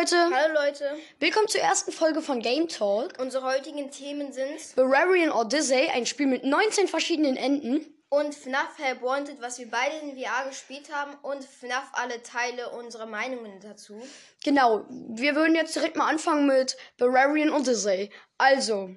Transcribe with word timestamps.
Leute, 0.00 0.30
Hallo 0.34 0.54
Leute, 0.54 0.96
willkommen 1.18 1.46
zur 1.48 1.60
ersten 1.60 1.92
Folge 1.92 2.22
von 2.22 2.40
Game 2.40 2.68
Talk. 2.68 3.12
unsere 3.18 3.44
heutigen 3.44 3.90
Themen 3.90 4.32
sind 4.32 4.74
Bavarian 4.74 5.30
Odyssey, 5.30 5.90
ein 5.92 6.06
Spiel 6.06 6.26
mit 6.26 6.42
19 6.42 6.88
verschiedenen 6.88 7.36
Enden. 7.36 7.84
und 8.08 8.34
FNAF 8.34 8.78
Help 8.78 9.02
Wanted, 9.02 9.42
was 9.42 9.58
wir 9.58 9.70
beide 9.70 9.96
in 9.96 10.16
VR 10.16 10.48
gespielt 10.48 10.90
haben 10.90 11.12
und 11.20 11.44
FNAF 11.44 11.90
alle 11.92 12.22
Teile, 12.22 12.70
unsere 12.70 13.06
Meinungen 13.06 13.60
dazu. 13.60 14.00
Genau, 14.42 14.86
wir 14.88 15.34
würden 15.34 15.54
jetzt 15.54 15.76
direkt 15.76 15.96
mal 15.96 16.08
anfangen 16.08 16.46
mit 16.46 16.78
Bavarian 16.96 17.50
Odyssey. 17.50 18.10
Also, 18.38 18.88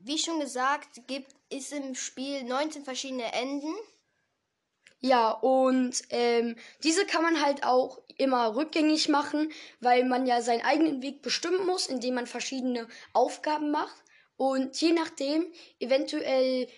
Wie 0.00 0.18
schon 0.18 0.40
gesagt, 0.40 1.06
gibt 1.06 1.30
es 1.50 1.70
im 1.70 1.94
Spiel 1.94 2.42
19 2.42 2.82
verschiedene 2.82 3.32
Enden. 3.32 3.72
Ja, 5.04 5.30
und 5.32 6.00
ähm, 6.08 6.56
diese 6.82 7.04
kann 7.04 7.22
man 7.22 7.44
halt 7.44 7.62
auch 7.62 8.00
immer 8.16 8.56
rückgängig 8.56 9.10
machen, 9.10 9.52
weil 9.80 10.06
man 10.06 10.24
ja 10.24 10.40
seinen 10.40 10.64
eigenen 10.64 11.02
Weg 11.02 11.20
bestimmen 11.20 11.66
muss, 11.66 11.88
indem 11.88 12.14
man 12.14 12.26
verschiedene 12.26 12.88
Aufgaben 13.12 13.70
macht. 13.70 13.94
Und 14.38 14.80
je 14.80 14.92
nachdem, 14.92 15.52
eventuell 15.78 16.68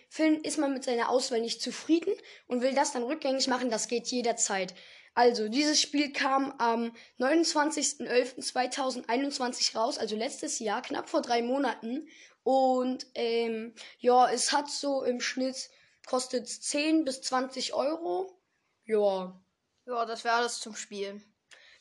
ist 0.42 0.58
man 0.58 0.72
mit 0.72 0.82
seiner 0.82 1.08
Auswahl 1.08 1.40
nicht 1.40 1.62
zufrieden 1.62 2.12
und 2.48 2.62
will 2.62 2.74
das 2.74 2.90
dann 2.90 3.04
rückgängig 3.04 3.46
machen, 3.46 3.70
das 3.70 3.86
geht 3.86 4.08
jederzeit. 4.08 4.74
Also, 5.14 5.48
dieses 5.48 5.80
Spiel 5.80 6.12
kam 6.12 6.52
am 6.58 6.90
29.11.2021 7.20 9.78
raus, 9.78 9.98
also 9.98 10.16
letztes 10.16 10.58
Jahr, 10.58 10.82
knapp 10.82 11.08
vor 11.08 11.22
drei 11.22 11.42
Monaten. 11.42 12.08
Und 12.42 13.06
ähm, 13.14 13.72
ja, 14.00 14.28
es 14.28 14.50
hat 14.50 14.68
so 14.68 15.04
im 15.04 15.20
Schnitt 15.20 15.70
kostet 16.06 16.48
10 16.48 17.04
bis 17.04 17.20
20 17.20 17.74
Euro. 17.74 18.40
Ja. 18.84 19.38
Ja, 19.86 20.04
das 20.06 20.24
wäre 20.24 20.36
alles 20.36 20.60
zum 20.60 20.74
Spiel. 20.74 21.22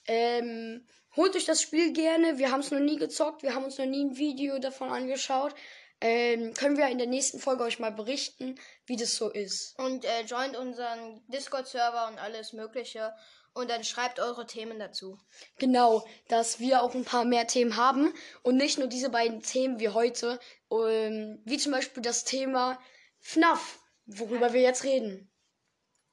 Ähm, 0.08 0.86
holt 1.16 1.36
euch 1.36 1.46
das 1.46 1.62
Spiel 1.62 1.94
gerne. 1.94 2.38
Wir 2.38 2.52
haben 2.52 2.60
es 2.60 2.72
noch 2.72 2.80
nie 2.80 2.98
gezockt. 2.98 3.42
Wir 3.44 3.56
haben 3.56 3.64
uns 3.64 3.78
noch 3.78 3.86
nie 3.86 4.04
ein 4.04 4.18
Video 4.18 4.60
davon 4.60 4.90
angeschaut. 4.90 5.56
Ähm, 6.02 6.54
können 6.54 6.78
wir 6.78 6.88
in 6.88 6.98
der 6.98 7.08
nächsten 7.08 7.40
Folge 7.40 7.64
euch 7.64 7.80
mal 7.80 7.92
berichten, 7.92 8.60
wie 8.86 8.98
das 8.98 9.16
so 9.16 9.30
ist. 9.30 9.80
Und 9.80 10.04
äh, 10.04 10.22
joint 10.22 10.58
unseren 10.58 11.24
Discord-Server 11.28 12.08
und 12.10 12.20
alles 12.20 12.54
Mögliche. 12.54 13.14
Und 13.54 13.70
dann 13.70 13.86
schreibt 13.86 14.20
eure 14.20 14.46
Themen 14.46 14.78
dazu. 14.78 15.18
Genau, 15.58 16.06
dass 16.28 16.60
wir 16.60 16.84
auch 16.84 16.94
ein 16.94 17.06
paar 17.06 17.24
mehr 17.24 17.48
Themen 17.48 17.78
haben 17.78 18.14
und 18.44 18.58
nicht 18.58 18.78
nur 18.78 18.88
diese 18.88 19.10
beiden 19.10 19.42
Themen 19.42 19.80
wie 19.80 19.90
heute, 19.90 20.40
ähm, 20.70 21.42
wie 21.46 21.58
zum 21.58 21.72
Beispiel 21.72 22.04
das 22.04 22.26
Thema 22.26 22.78
FNAF, 23.22 23.80
worüber 24.06 24.54
wir 24.54 24.62
jetzt 24.62 24.84
reden. 24.84 25.32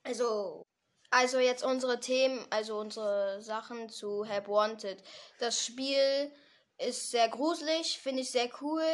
Also, 0.04 0.66
also 1.10 1.38
jetzt 1.38 1.64
unsere 1.64 2.00
Themen, 2.00 2.44
also 2.50 2.78
unsere 2.78 3.40
Sachen 3.40 3.88
zu 3.88 4.24
Help 4.24 4.48
Wanted. 4.48 5.02
Das 5.38 5.64
Spiel 5.64 6.32
ist 6.78 7.10
sehr 7.10 7.28
gruselig, 7.28 7.98
finde 7.98 8.22
ich 8.22 8.30
sehr 8.30 8.48
cool. 8.60 8.84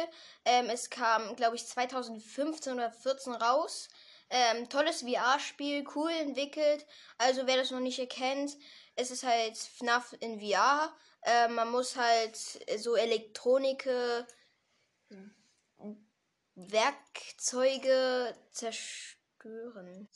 Ähm, 0.45 0.69
es 0.69 0.89
kam, 0.89 1.35
glaube 1.35 1.55
ich, 1.55 1.65
2015 1.65 2.73
oder 2.73 2.91
2014 2.91 3.33
raus. 3.33 3.87
Ähm, 4.29 4.69
tolles 4.69 5.01
VR-Spiel, 5.01 5.85
cool 5.95 6.11
entwickelt. 6.11 6.85
Also 7.17 7.47
wer 7.47 7.57
das 7.57 7.71
noch 7.71 7.79
nicht 7.79 7.97
erkennt, 7.97 8.55
es 8.95 9.09
ist 9.09 9.23
halt 9.23 9.57
FNAF 9.57 10.15
in 10.19 10.39
VR. 10.39 10.93
Ähm, 11.23 11.55
man 11.55 11.71
muss 11.71 11.95
halt 11.95 12.35
so 12.77 12.95
Elektronike, 12.95 14.27
Werkzeuge 16.67 18.35
zerstören. 18.51 20.09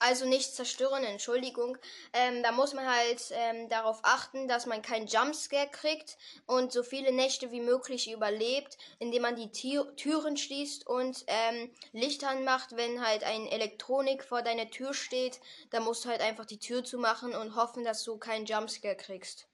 Also 0.00 0.26
nicht 0.26 0.54
zerstören, 0.54 1.02
Entschuldigung. 1.02 1.76
Ähm, 2.12 2.42
da 2.44 2.52
muss 2.52 2.72
man 2.72 2.86
halt 2.86 3.20
ähm, 3.32 3.68
darauf 3.68 3.98
achten, 4.02 4.46
dass 4.46 4.66
man 4.66 4.80
keinen 4.80 5.08
Jumpscare 5.08 5.68
kriegt 5.68 6.16
und 6.46 6.72
so 6.72 6.84
viele 6.84 7.10
Nächte 7.10 7.50
wie 7.50 7.60
möglich 7.60 8.10
überlebt, 8.12 8.78
indem 9.00 9.22
man 9.22 9.34
die 9.34 9.50
Tür 9.50 9.96
Türen 9.96 10.36
schließt 10.36 10.86
und 10.86 11.24
ähm, 11.26 11.72
Licht 11.92 12.22
anmacht, 12.22 12.76
wenn 12.76 13.04
halt 13.04 13.24
ein 13.24 13.48
Elektronik 13.48 14.22
vor 14.22 14.42
deiner 14.42 14.70
Tür 14.70 14.94
steht. 14.94 15.40
Da 15.70 15.80
musst 15.80 16.04
du 16.04 16.10
halt 16.10 16.20
einfach 16.20 16.44
die 16.44 16.60
Tür 16.60 16.84
zumachen 16.84 17.34
und 17.34 17.56
hoffen, 17.56 17.82
dass 17.82 18.04
du 18.04 18.18
keinen 18.18 18.46
Jumpscare 18.46 18.96
kriegst. 18.96 19.48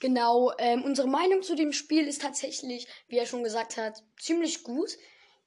Genau, 0.00 0.52
ähm, 0.58 0.82
unsere 0.82 1.06
Meinung 1.06 1.42
zu 1.42 1.54
dem 1.54 1.72
Spiel 1.72 2.08
ist 2.08 2.22
tatsächlich, 2.22 2.88
wie 3.06 3.18
er 3.18 3.26
schon 3.26 3.44
gesagt 3.44 3.76
hat, 3.76 4.02
ziemlich 4.18 4.64
gut. 4.64 4.96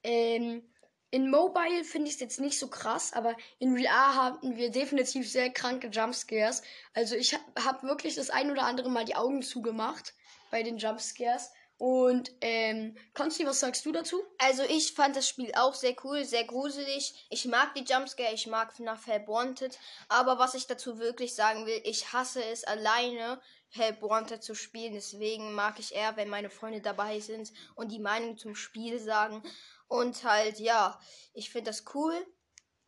Ähm, 0.04 0.64
in 1.12 1.30
Mobile 1.30 1.84
finde 1.84 2.08
ich 2.08 2.16
es 2.16 2.22
jetzt 2.22 2.40
nicht 2.40 2.58
so 2.58 2.70
krass, 2.70 3.14
aber 3.14 3.36
in 3.60 3.78
VR 3.78 4.16
hatten 4.16 4.56
wir 4.56 4.72
definitiv 4.72 5.32
sehr 5.32 5.52
kranke 5.52 5.90
Jumpscares. 5.90 6.64
Also 6.96 7.16
ich 7.16 7.36
habe 7.36 7.44
hab 7.64 7.84
wirklich 7.84 8.16
das 8.16 8.32
ein 8.32 8.50
oder 8.50 8.64
andere 8.64 8.90
Mal 8.90 9.06
die 9.06 9.16
Augen 9.16 9.44
zugemacht 9.44 10.16
bei 10.50 10.64
den 10.64 10.78
Jumpscares. 10.78 11.52
Und 11.78 12.32
ähm, 12.42 12.96
Konsti, 13.14 13.46
was 13.46 13.60
sagst 13.60 13.86
du 13.86 13.92
dazu? 13.92 14.24
Also 14.38 14.64
ich 14.64 14.94
fand 14.94 15.16
das 15.16 15.28
Spiel 15.28 15.52
auch 15.56 15.76
sehr 15.76 15.96
cool, 16.04 16.24
sehr 16.24 16.46
gruselig. 16.46 17.28
Ich 17.30 17.46
mag 17.46 17.76
die 17.76 17.84
Jumpscare, 17.84 18.34
ich 18.34 18.48
mag 18.48 18.74
FNAF 18.74 19.06
Wanted. 19.28 19.78
Aber 20.08 20.40
was 20.40 20.54
ich 20.56 20.66
dazu 20.66 20.98
wirklich 20.98 21.36
sagen 21.36 21.66
will, 21.66 21.82
ich 21.84 22.14
hasse 22.14 22.44
es 22.44 22.64
alleine, 22.64 23.40
Help 23.74 24.02
Wanted 24.02 24.44
zu 24.44 24.56
spielen. 24.56 24.94
Deswegen 24.94 25.54
mag 25.54 25.80
ich 25.80 25.96
eher, 25.96 26.16
wenn 26.16 26.30
meine 26.30 26.50
Freunde 26.50 26.82
dabei 26.82 27.20
sind 27.20 27.52
und 27.76 27.92
die 27.92 28.00
Meinung 28.00 28.38
zum 28.38 28.56
Spiel 28.56 29.00
sagen. 29.00 29.44
Und 29.88 30.24
halt, 30.24 30.60
ja, 30.60 31.00
ich 31.34 31.50
finde 31.50 31.72
das 31.72 31.84
cool. 31.94 32.16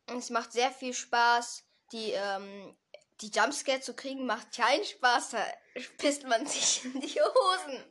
Es 0.06 0.30
macht 0.30 0.52
sehr 0.52 0.70
viel 0.70 0.94
Spaß. 0.94 1.64
Die, 1.92 2.12
ähm, 2.12 2.76
die 3.20 3.30
Jumpscare 3.30 3.80
zu 3.80 3.94
kriegen 3.94 4.26
macht 4.26 4.54
keinen 4.54 4.84
Spaß. 4.84 5.30
Da 5.30 5.44
pisst 5.98 6.24
man 6.24 6.46
sich 6.46 6.84
in 6.94 7.00
die 7.00 7.20
Hosen. 7.20 7.84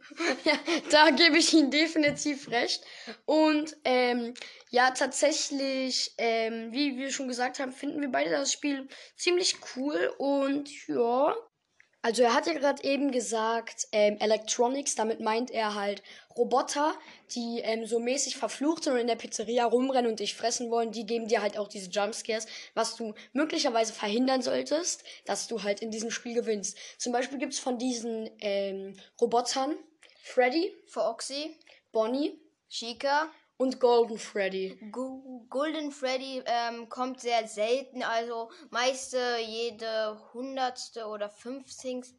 Ja, 0.44 0.60
da 0.90 1.10
gebe 1.10 1.38
ich 1.38 1.54
Ihnen 1.54 1.72
definitiv 1.72 2.50
recht. 2.50 2.84
Und 3.26 3.76
ähm, 3.84 4.34
ja, 4.70 4.92
tatsächlich, 4.92 6.14
ähm, 6.18 6.72
wie 6.72 6.98
wir 6.98 7.12
schon 7.12 7.28
gesagt 7.28 7.60
haben, 7.60 7.72
finden 7.72 8.02
wir 8.02 8.10
beide 8.10 8.32
das 8.32 8.54
Spiel 8.54 8.88
ziemlich 9.18 9.58
cool. 9.76 10.14
Und 10.18 10.70
ja, 10.88 11.36
also 12.06 12.22
er 12.22 12.36
hat 12.36 12.46
ja 12.46 12.54
gerade 12.54 12.84
eben 12.84 13.10
gesagt, 13.10 13.88
ähm, 13.92 14.18
Electronics, 14.20 14.94
damit 14.94 15.22
meint 15.22 15.50
er 15.50 15.74
halt 15.74 16.04
Roboter, 16.38 16.94
die 17.34 17.62
ähm, 17.64 17.88
so 17.88 17.98
mäßig 17.98 18.38
verflucht 18.38 18.84
sind 18.84 18.94
und 18.94 19.00
in 19.00 19.08
der 19.08 19.16
Pizzeria 19.16 19.66
rumrennen 19.66 20.12
und 20.12 20.20
dich 20.20 20.36
fressen 20.36 20.70
wollen, 20.70 20.92
die 20.92 21.08
geben 21.08 21.28
dir 21.28 21.42
halt 21.42 21.58
auch 21.58 21.68
diese 21.68 21.90
Jumpscares, 21.90 22.46
was 22.76 22.96
du 22.96 23.16
möglicherweise 23.34 23.92
verhindern 23.92 24.44
solltest, 24.44 25.04
dass 25.26 25.48
du 25.48 25.64
halt 25.64 25.82
in 25.82 25.90
diesem 25.90 26.12
Spiel 26.12 26.36
gewinnst. 26.36 26.78
Zum 27.00 27.12
Beispiel 27.12 27.40
gibt's 27.40 27.58
von 27.58 27.80
diesen 27.80 28.30
ähm, 28.40 28.96
Robotern 29.20 29.76
Freddy, 30.22 30.76
Foxy, 30.86 31.58
Bonnie 31.92 32.40
Chica, 32.70 33.32
und 33.58 33.80
Golden 33.80 34.18
Freddy. 34.18 34.78
Gu- 34.92 35.46
Golden 35.50 35.92
Freddy 35.92 36.44
ähm, 36.46 36.90
kommt 36.90 37.22
sehr 37.22 37.48
selten, 37.48 38.04
also 38.04 38.52
meiste 38.70 39.38
jede 39.40 40.20
hundertste 40.34 41.06
oder 41.08 41.30
fünfzehnste, 41.30 42.16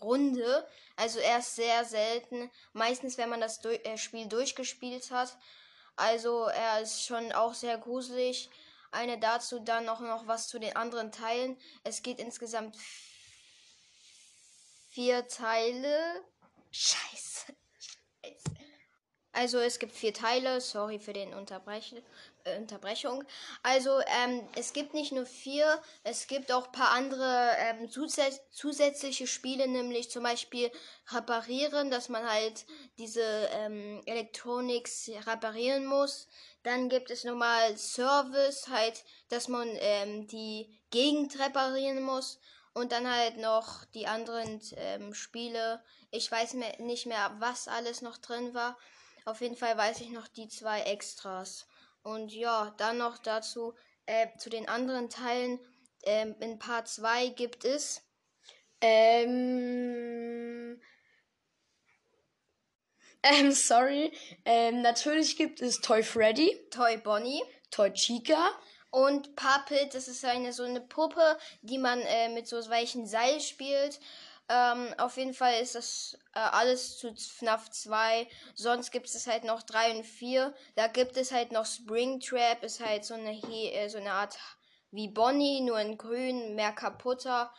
Runde. 0.00 0.68
Also 0.96 1.20
er 1.20 1.38
ist 1.38 1.56
sehr 1.56 1.84
selten. 1.84 2.50
Meistens, 2.74 3.16
wenn 3.16 3.30
man 3.30 3.40
das 3.40 3.60
du 3.60 3.70
äh, 3.70 3.96
Spiel 3.96 4.26
durchgespielt 4.26 5.10
hat. 5.10 5.38
Also 5.96 6.44
er 6.44 6.82
ist 6.82 7.04
schon 7.04 7.32
auch 7.32 7.54
sehr 7.54 7.78
gruselig. 7.78 8.50
Eine 8.90 9.18
dazu 9.18 9.58
dann 9.58 9.86
noch, 9.86 10.00
noch 10.00 10.26
was 10.26 10.48
zu 10.48 10.58
den 10.58 10.76
anderen 10.76 11.12
Teilen. 11.12 11.58
Es 11.84 12.02
geht 12.02 12.18
insgesamt 12.18 12.76
vier 14.90 15.26
Teile. 15.28 16.22
Scheiße. 16.70 17.54
Also 19.32 19.58
es 19.58 19.78
gibt 19.78 19.92
vier 19.92 20.14
Teile, 20.14 20.60
sorry 20.60 20.98
für 20.98 21.12
den 21.12 21.34
Unterbrech 21.34 21.94
äh, 22.44 22.58
Unterbrechung. 22.58 23.24
Also 23.62 24.00
ähm, 24.00 24.48
es 24.56 24.72
gibt 24.72 24.94
nicht 24.94 25.12
nur 25.12 25.26
vier, 25.26 25.80
es 26.02 26.26
gibt 26.26 26.50
auch 26.50 26.66
ein 26.66 26.72
paar 26.72 26.90
andere 26.90 27.52
ähm, 27.58 27.90
zusätz 27.90 28.40
zusätzliche 28.50 29.26
Spiele, 29.26 29.68
nämlich 29.68 30.10
zum 30.10 30.22
Beispiel 30.22 30.70
reparieren, 31.08 31.90
dass 31.90 32.08
man 32.08 32.28
halt 32.28 32.64
diese 32.96 33.22
ähm, 33.52 34.00
Electronics 34.06 35.10
reparieren 35.26 35.86
muss. 35.86 36.26
Dann 36.62 36.88
gibt 36.88 37.10
es 37.10 37.24
nochmal 37.24 37.76
Service, 37.76 38.68
halt, 38.68 39.04
dass 39.28 39.48
man 39.48 39.68
ähm, 39.80 40.26
die 40.26 40.80
Gegend 40.90 41.38
reparieren 41.38 42.02
muss. 42.02 42.40
Und 42.74 42.92
dann 42.92 43.10
halt 43.10 43.38
noch 43.38 43.84
die 43.86 44.06
anderen 44.06 44.60
ähm, 44.76 45.12
Spiele. 45.12 45.82
Ich 46.10 46.30
weiß 46.30 46.54
mehr, 46.54 46.80
nicht 46.80 47.06
mehr, 47.06 47.34
was 47.38 47.66
alles 47.66 48.02
noch 48.02 48.18
drin 48.18 48.54
war. 48.54 48.76
Auf 49.28 49.42
jeden 49.42 49.56
Fall 49.56 49.76
weiß 49.76 50.00
ich 50.00 50.08
noch 50.08 50.26
die 50.26 50.48
zwei 50.48 50.80
Extras. 50.84 51.66
Und 52.02 52.32
ja, 52.32 52.74
dann 52.78 52.96
noch 52.96 53.18
dazu 53.18 53.74
äh, 54.06 54.26
zu 54.38 54.48
den 54.48 54.66
anderen 54.66 55.10
Teilen. 55.10 55.60
Ähm, 56.04 56.34
in 56.40 56.58
Part 56.58 56.88
2 56.88 57.28
gibt 57.28 57.66
es 57.66 58.00
Ähm. 58.80 60.80
Ähm, 63.22 63.22
sorry. 63.52 64.12
Ähm, 64.46 64.80
natürlich 64.80 65.36
gibt 65.36 65.60
es 65.60 65.82
Toy 65.82 66.02
Freddy, 66.02 66.58
Toy 66.70 66.96
Bonnie 66.96 67.42
Toy 67.70 67.92
Chica, 67.92 68.48
und 68.88 69.36
Puppet. 69.36 69.94
Das 69.94 70.08
ist 70.08 70.24
eine 70.24 70.54
so 70.54 70.62
eine 70.62 70.80
Puppe, 70.80 71.36
die 71.60 71.76
man 71.76 72.00
äh, 72.00 72.30
mit 72.30 72.48
so 72.48 72.56
welchen 72.70 73.06
Seil 73.06 73.42
spielt. 73.42 74.00
Ähm, 74.48 74.94
auf 74.96 75.16
jeden 75.18 75.34
Fall 75.34 75.60
ist 75.60 75.74
das 75.74 76.18
äh, 76.34 76.38
alles 76.38 76.96
zu 76.98 77.14
FNAF 77.14 77.68
2. 77.70 78.26
Sonst 78.54 78.90
gibt 78.90 79.06
es 79.06 79.26
halt 79.26 79.44
noch 79.44 79.62
3 79.62 79.96
und 79.96 80.04
4. 80.04 80.54
Da 80.74 80.86
gibt 80.86 81.16
es 81.16 81.32
halt 81.32 81.52
noch 81.52 81.66
Springtrap, 81.66 82.62
ist 82.62 82.84
halt 82.84 83.04
so 83.04 83.14
eine, 83.14 83.32
äh, 83.32 83.88
so 83.88 83.98
eine 83.98 84.12
Art 84.12 84.38
wie 84.90 85.08
Bonnie, 85.08 85.60
nur 85.60 85.78
in 85.80 85.98
grün, 85.98 86.54
mehr 86.54 86.72
kaputter. 86.72 87.52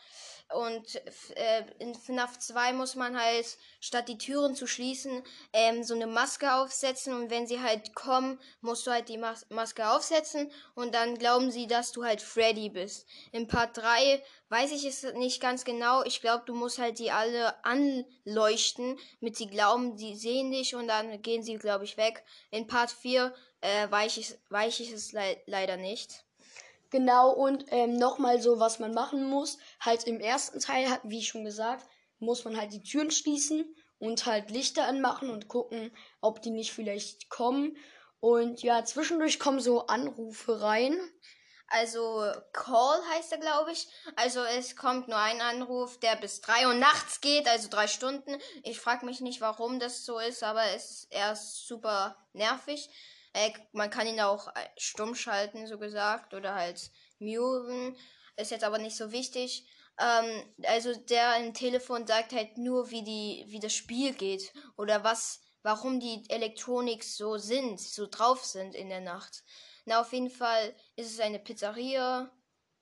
Und 0.52 0.96
äh, 1.36 1.64
in 1.78 1.94
FNAF 1.94 2.38
2 2.38 2.72
muss 2.72 2.96
man 2.96 3.20
halt, 3.20 3.46
statt 3.80 4.08
die 4.08 4.18
Türen 4.18 4.56
zu 4.56 4.66
schließen, 4.66 5.22
ähm, 5.52 5.84
so 5.84 5.94
eine 5.94 6.08
Maske 6.08 6.52
aufsetzen. 6.54 7.14
Und 7.14 7.30
wenn 7.30 7.46
sie 7.46 7.60
halt 7.60 7.94
kommen, 7.94 8.40
musst 8.60 8.86
du 8.86 8.90
halt 8.90 9.08
die 9.08 9.18
Mas 9.18 9.46
Maske 9.50 9.88
aufsetzen. 9.88 10.50
Und 10.74 10.94
dann 10.94 11.18
glauben 11.18 11.52
sie, 11.52 11.68
dass 11.68 11.92
du 11.92 12.04
halt 12.04 12.20
Freddy 12.20 12.68
bist. 12.68 13.06
In 13.30 13.46
Part 13.46 13.76
3 13.76 14.22
weiß 14.48 14.72
ich 14.72 14.84
es 14.84 15.04
nicht 15.14 15.40
ganz 15.40 15.64
genau. 15.64 16.02
Ich 16.02 16.20
glaube, 16.20 16.42
du 16.46 16.54
musst 16.54 16.78
halt 16.78 16.98
die 16.98 17.12
alle 17.12 17.64
anleuchten, 17.64 18.98
mit 19.20 19.36
sie 19.36 19.46
glauben, 19.46 19.96
die 19.96 20.16
sehen 20.16 20.50
dich. 20.50 20.74
Und 20.74 20.88
dann 20.88 21.22
gehen 21.22 21.44
sie, 21.44 21.54
glaube 21.58 21.84
ich, 21.84 21.96
weg. 21.96 22.24
In 22.50 22.66
Part 22.66 22.90
4 22.90 23.32
äh, 23.60 23.88
weiß, 23.88 24.16
ich, 24.16 24.34
weiß 24.48 24.80
ich 24.80 24.90
es 24.90 25.12
le 25.12 25.40
leider 25.46 25.76
nicht. 25.76 26.24
Genau, 26.90 27.30
und 27.30 27.64
ähm, 27.68 27.96
nochmal 27.96 28.40
so, 28.42 28.58
was 28.58 28.78
man 28.80 28.92
machen 28.92 29.28
muss. 29.28 29.58
Halt 29.80 30.04
im 30.04 30.20
ersten 30.20 30.60
Teil, 30.60 30.90
hat, 30.90 31.00
wie 31.04 31.22
schon 31.22 31.44
gesagt, 31.44 31.86
muss 32.18 32.44
man 32.44 32.56
halt 32.56 32.72
die 32.72 32.82
Türen 32.82 33.10
schließen 33.10 33.74
und 33.98 34.26
halt 34.26 34.50
Lichter 34.50 34.86
anmachen 34.86 35.30
und 35.30 35.48
gucken, 35.48 35.92
ob 36.20 36.42
die 36.42 36.50
nicht 36.50 36.72
vielleicht 36.72 37.30
kommen. 37.30 37.76
Und 38.18 38.62
ja, 38.62 38.84
zwischendurch 38.84 39.38
kommen 39.38 39.60
so 39.60 39.86
Anrufe 39.86 40.60
rein. 40.60 40.98
Also 41.68 42.32
Call 42.52 43.00
heißt 43.10 43.30
er, 43.32 43.38
glaube 43.38 43.70
ich. 43.70 43.86
Also 44.16 44.42
es 44.42 44.74
kommt 44.74 45.06
nur 45.06 45.18
ein 45.18 45.40
Anruf, 45.40 46.00
der 46.00 46.16
bis 46.16 46.40
drei 46.40 46.66
Uhr 46.66 46.74
nachts 46.74 47.20
geht, 47.20 47.46
also 47.46 47.68
drei 47.68 47.86
Stunden. 47.86 48.36
Ich 48.64 48.80
frage 48.80 49.06
mich 49.06 49.20
nicht, 49.20 49.40
warum 49.40 49.78
das 49.78 50.04
so 50.04 50.18
ist, 50.18 50.42
aber 50.42 50.64
es 50.74 50.90
ist 50.90 51.06
erst 51.10 51.68
super 51.68 52.16
nervig. 52.32 52.90
Äh, 53.32 53.52
man 53.72 53.90
kann 53.90 54.06
ihn 54.06 54.20
auch 54.20 54.48
äh, 54.48 54.68
stumm 54.76 55.14
schalten, 55.14 55.66
so 55.66 55.78
gesagt, 55.78 56.34
oder 56.34 56.54
halt 56.54 56.90
muten. 57.18 57.96
Ist 58.36 58.50
jetzt 58.50 58.64
aber 58.64 58.78
nicht 58.78 58.96
so 58.96 59.12
wichtig. 59.12 59.66
Ähm, 59.98 60.54
also 60.64 60.94
der 60.94 61.36
im 61.36 61.54
Telefon 61.54 62.06
sagt 62.06 62.32
halt 62.32 62.58
nur, 62.58 62.90
wie 62.90 63.02
die, 63.02 63.44
wie 63.48 63.60
das 63.60 63.74
Spiel 63.74 64.14
geht 64.14 64.52
oder 64.76 65.04
was, 65.04 65.42
warum 65.62 66.00
die 66.00 66.24
Elektronik 66.28 67.04
so 67.04 67.36
sind, 67.36 67.80
so 67.80 68.06
drauf 68.06 68.44
sind 68.44 68.74
in 68.74 68.88
der 68.88 69.00
Nacht. 69.00 69.44
Na, 69.84 70.00
auf 70.00 70.12
jeden 70.12 70.30
Fall 70.30 70.74
ist 70.96 71.10
es 71.10 71.20
eine 71.20 71.38
Pizzeria 71.38 72.30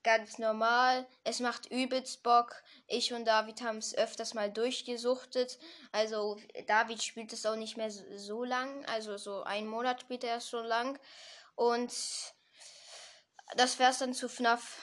ganz 0.02 0.38
normal. 0.38 1.06
Es 1.24 1.40
macht 1.40 1.70
übelst 1.70 2.22
Bock. 2.22 2.62
Ich 2.86 3.12
und 3.12 3.24
David 3.24 3.62
haben 3.62 3.78
es 3.78 3.96
öfters 3.96 4.34
mal 4.34 4.50
durchgesuchtet. 4.50 5.58
Also 5.92 6.38
David 6.66 7.02
spielt 7.02 7.32
es 7.32 7.46
auch 7.46 7.56
nicht 7.56 7.76
mehr 7.76 7.90
so, 7.90 8.44
lang. 8.44 8.84
Also 8.86 9.16
so 9.16 9.42
einen 9.42 9.68
Monat 9.68 10.00
spielt 10.00 10.24
er 10.24 10.40
schon 10.40 10.64
lang. 10.64 10.98
Und 11.54 11.92
das 13.56 13.78
wär's 13.78 13.98
dann 13.98 14.14
zu 14.14 14.28
FNAF. 14.28 14.80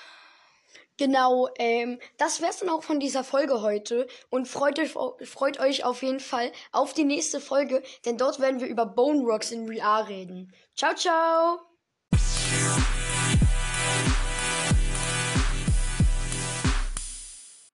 Genau, 0.97 1.49
ähm, 1.57 1.99
das 2.17 2.41
wär's 2.41 2.59
dann 2.59 2.69
auch 2.69 2.83
von 2.83 2.99
dieser 2.99 3.23
Folge 3.23 3.61
heute. 3.61 4.07
Und 4.29 4.47
freut 4.47 4.79
euch, 4.79 4.93
freut 5.27 5.59
euch 5.59 5.83
auf 5.83 6.03
jeden 6.03 6.21
Fall 6.21 6.51
auf 6.71 6.93
die 6.93 7.03
nächste 7.03 7.41
Folge, 7.41 7.83
denn 8.05 8.17
dort 8.17 8.39
werden 8.39 8.61
wir 8.61 8.67
über 8.67 8.85
Bone 8.85 9.23
Rocks 9.23 9.51
in 9.51 9.67
VR 9.67 10.07
reden. 10.07 10.53
Ciao, 10.75 10.95
ciao! 10.95 11.59